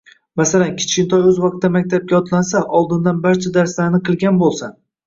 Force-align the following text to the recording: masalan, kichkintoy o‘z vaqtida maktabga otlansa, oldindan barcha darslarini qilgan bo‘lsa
masalan, 0.39 0.71
kichkintoy 0.79 1.27
o‘z 1.33 1.37
vaqtida 1.43 1.71
maktabga 1.75 2.17
otlansa, 2.23 2.65
oldindan 2.81 3.25
barcha 3.29 3.57
darslarini 3.61 4.07
qilgan 4.11 4.47
bo‘lsa 4.47 4.75